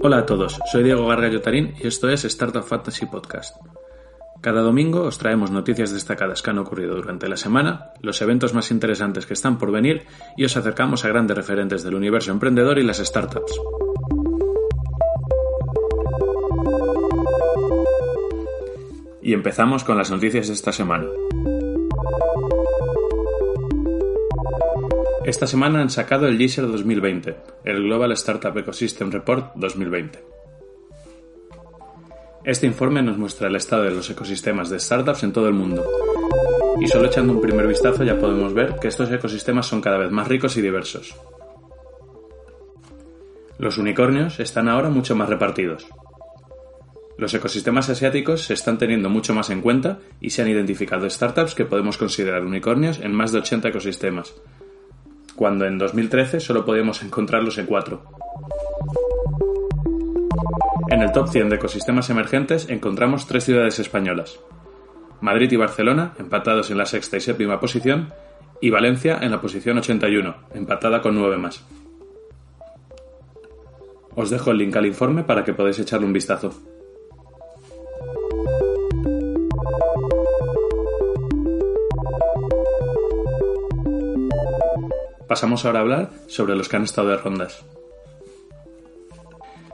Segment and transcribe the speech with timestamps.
[0.00, 3.56] Hola a todos, soy Diego Gargallo y esto es Startup Fantasy Podcast.
[4.40, 8.70] Cada domingo os traemos noticias destacadas que han ocurrido durante la semana, los eventos más
[8.70, 10.04] interesantes que están por venir
[10.36, 13.52] y os acercamos a grandes referentes del universo emprendedor y las startups.
[19.20, 21.06] Y empezamos con las noticias de esta semana.
[25.28, 30.24] Esta semana han sacado el GISER 2020, el Global Startup Ecosystem Report 2020.
[32.44, 35.84] Este informe nos muestra el estado de los ecosistemas de startups en todo el mundo.
[36.80, 40.10] Y solo echando un primer vistazo ya podemos ver que estos ecosistemas son cada vez
[40.10, 41.14] más ricos y diversos.
[43.58, 45.86] Los unicornios están ahora mucho más repartidos.
[47.18, 51.54] Los ecosistemas asiáticos se están teniendo mucho más en cuenta y se han identificado startups
[51.54, 54.34] que podemos considerar unicornios en más de 80 ecosistemas,
[55.38, 58.02] cuando en 2013 solo podíamos encontrarlos en 4.
[60.90, 64.40] En el top 100 de ecosistemas emergentes encontramos tres ciudades españolas.
[65.20, 68.12] Madrid y Barcelona, empatados en la sexta y séptima posición,
[68.60, 71.64] y Valencia en la posición 81, empatada con 9 más.
[74.16, 76.52] Os dejo el link al informe para que podáis echarle un vistazo.
[85.28, 87.62] Pasamos ahora a hablar sobre los que han estado de rondas.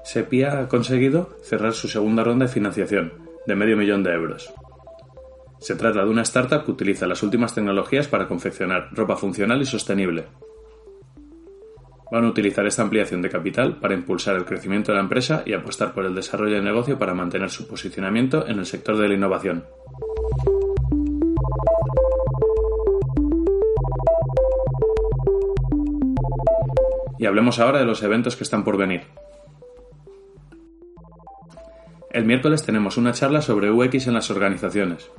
[0.05, 3.12] Sepia ha conseguido cerrar su segunda ronda de financiación,
[3.47, 4.52] de medio millón de euros.
[5.60, 9.64] Se trata de una startup que utiliza las últimas tecnologías para confeccionar ropa funcional y
[9.64, 10.27] sostenible.
[12.10, 15.52] Van a utilizar esta ampliación de capital para impulsar el crecimiento de la empresa y
[15.52, 19.14] apostar por el desarrollo de negocio para mantener su posicionamiento en el sector de la
[19.14, 19.64] innovación.
[27.19, 29.02] Y hablemos ahora de los eventos que están por venir.
[32.10, 35.10] El miércoles tenemos una charla sobre UX en las organizaciones.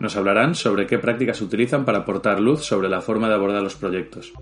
[0.00, 3.76] Nos hablarán sobre qué prácticas utilizan para aportar luz sobre la forma de abordar los
[3.76, 4.32] proyectos.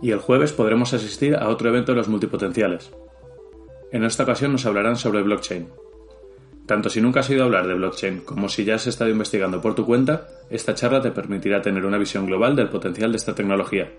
[0.00, 2.92] Y el jueves podremos asistir a otro evento de los multipotenciales.
[3.92, 5.68] En esta ocasión nos hablarán sobre blockchain.
[6.70, 9.74] Tanto si nunca has oído hablar de blockchain como si ya has estado investigando por
[9.74, 13.90] tu cuenta, esta charla te permitirá tener una visión global del potencial de esta tecnología.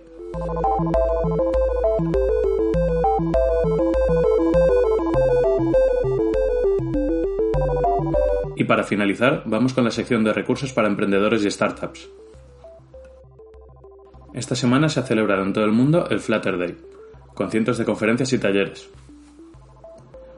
[8.56, 12.08] Y para finalizar, vamos con la sección de recursos para emprendedores y startups.
[14.34, 16.78] Esta semana se ha celebrado en todo el mundo el Flutter Day,
[17.34, 18.90] con cientos de conferencias y talleres.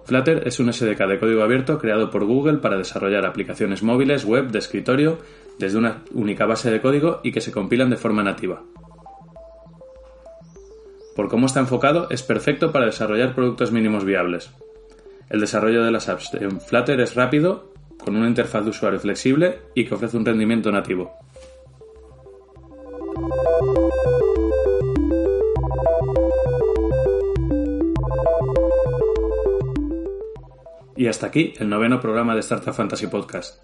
[0.06, 4.50] Flutter es un SDK de código abierto creado por Google para desarrollar aplicaciones móviles, web,
[4.50, 5.19] de escritorio,
[5.59, 8.64] desde una única base de código y que se compilan de forma nativa.
[11.16, 14.52] Por cómo está enfocado, es perfecto para desarrollar productos mínimos viables.
[15.30, 17.72] El desarrollo de las apps en Flutter es rápido,
[18.03, 21.14] con una interfaz de usuario flexible y que ofrece un rendimiento nativo.
[31.03, 33.62] Y hasta aquí el noveno programa de Startup Fantasy Podcast.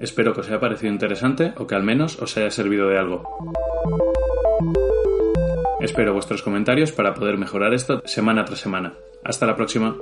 [0.00, 3.22] Espero que os haya parecido interesante o que al menos os haya servido de algo.
[5.80, 8.94] Espero vuestros comentarios para poder mejorar esto semana tras semana.
[9.22, 9.96] Hasta la próxima.